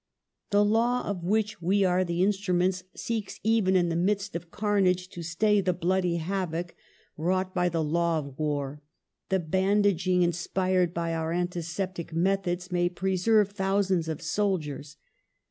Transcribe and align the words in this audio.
The 0.49 0.65
law 0.65 1.03
of 1.07 1.23
which 1.23 1.61
we 1.61 1.83
are 1.83 2.03
the 2.03 2.23
in 2.23 2.31
struments 2.31 2.81
seeks, 2.95 3.39
even 3.43 3.75
in 3.75 3.89
the 3.89 3.95
midst 3.95 4.35
of 4.35 4.49
carnage, 4.49 5.09
to 5.09 5.21
stay 5.21 5.61
the 5.61 5.73
bloody 5.73 6.15
havoc 6.15 6.73
wrought 7.17 7.53
by 7.53 7.69
the 7.69 7.83
law 7.83 8.17
of 8.17 8.39
war. 8.39 8.81
The 9.29 9.37
bandaging 9.37 10.23
inspired 10.23 10.91
by 10.91 11.13
our 11.13 11.31
antiseptic 11.31 12.13
methods 12.15 12.71
may 12.71 12.89
preserve 12.89 13.51
thousands 13.51 14.07
of 14.07 14.23
soldiers. 14.23 14.97